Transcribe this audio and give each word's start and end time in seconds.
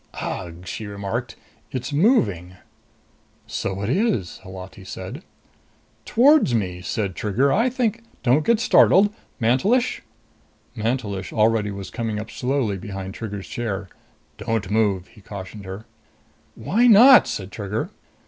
"Ugh!" 0.19 0.65
she 0.65 0.87
remarked. 0.87 1.35
"It's 1.71 1.93
moving!" 1.93 2.55
"So 3.45 3.83
it 3.83 3.89
is," 3.91 4.39
Holati 4.41 4.83
said. 4.83 5.21
"Towards 6.05 6.55
me!" 6.55 6.81
said 6.81 7.13
Trigger. 7.15 7.53
"I 7.53 7.69
think" 7.69 8.01
"Don't 8.23 8.43
get 8.43 8.59
startled. 8.59 9.13
Mantelish!" 9.39 10.01
Mantelish 10.75 11.31
already 11.31 11.69
was 11.69 11.91
coming 11.91 12.17
up 12.19 12.31
slowly 12.31 12.77
behind 12.79 13.13
Trigger's 13.13 13.47
chair. 13.47 13.89
"Don't 14.39 14.71
move!" 14.71 15.05
he 15.09 15.21
cautioned 15.21 15.65
her. 15.65 15.85
"Why 16.55 16.87
not?" 16.87 17.27
said 17.27 17.51
Trigger. 17.51 17.91